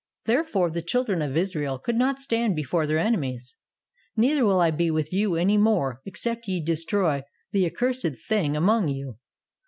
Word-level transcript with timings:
Therefore 0.25 0.71
the 0.71 0.81
children 0.81 1.21
of 1.21 1.37
Israel 1.37 1.77
could 1.77 1.95
not 1.95 2.17
stand 2.19 2.55
before 2.55 2.87
their 2.87 2.97
enemies.... 2.97 3.55
neither 4.17 4.43
will 4.43 4.59
I 4.59 4.71
be 4.71 4.89
with 4.89 5.13
you 5.13 5.35
any 5.35 5.59
more, 5.59 6.01
except 6.07 6.47
ye 6.47 6.59
destroy 6.59 7.21
the 7.51 7.67
accursed 7.67 8.17
thing 8.27 8.57
among 8.57 8.87
you. 8.87 9.19